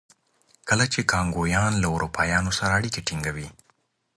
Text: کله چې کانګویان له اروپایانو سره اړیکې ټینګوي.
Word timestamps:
کله 0.69 0.85
چې 0.93 1.09
کانګویان 1.11 1.73
له 1.81 1.87
اروپایانو 1.95 2.51
سره 2.59 2.71
اړیکې 2.79 3.01
ټینګوي. 3.07 3.47